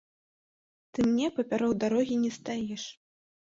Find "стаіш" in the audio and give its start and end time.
2.41-2.83